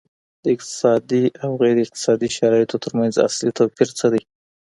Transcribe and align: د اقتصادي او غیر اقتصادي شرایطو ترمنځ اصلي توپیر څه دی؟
د 0.43 0.45
اقتصادي 0.55 1.23
او 1.43 1.51
غیر 1.61 1.77
اقتصادي 1.85 2.29
شرایطو 2.37 2.81
ترمنځ 2.83 3.13
اصلي 3.27 3.51
توپیر 3.59 3.89
څه 3.99 4.05
دی؟ 4.13 4.21